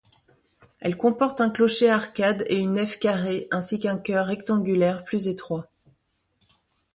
[0.79, 5.69] Elle comporte un clocher-arcade et une nef carrée, ainsi qu’un chœur rectangulaire, plus étroit.